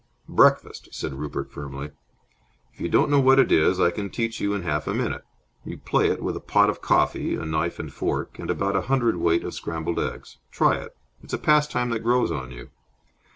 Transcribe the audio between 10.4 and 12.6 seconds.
Try it. It's a pastime that grows on